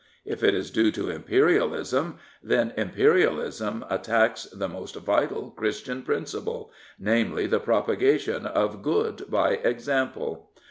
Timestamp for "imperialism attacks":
2.75-4.45